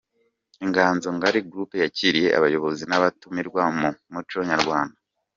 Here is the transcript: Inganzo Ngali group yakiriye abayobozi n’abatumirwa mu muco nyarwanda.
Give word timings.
Inganzo 0.65 1.07
Ngali 1.15 1.39
group 1.51 1.71
yakiriye 1.83 2.29
abayobozi 2.37 2.83
n’abatumirwa 2.87 3.61
mu 3.79 3.89
muco 4.13 4.39
nyarwanda. 4.51 4.97